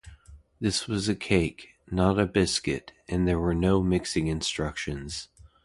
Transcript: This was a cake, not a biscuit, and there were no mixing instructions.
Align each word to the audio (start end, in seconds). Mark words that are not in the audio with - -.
This 0.59 0.87
was 0.87 1.07
a 1.07 1.13
cake, 1.13 1.73
not 1.91 2.17
a 2.17 2.25
biscuit, 2.25 2.91
and 3.07 3.27
there 3.27 3.37
were 3.39 3.53
no 3.53 3.83
mixing 3.83 4.25
instructions. 4.25 5.27